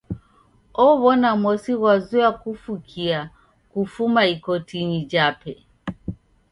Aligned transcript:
Ow'ona 0.87 1.29
mosi 1.41 1.73
ghwazoya 1.79 2.29
kufukia 2.41 3.19
kufuma 3.71 4.21
ikotinyi 4.35 4.99
jape. 5.11 5.53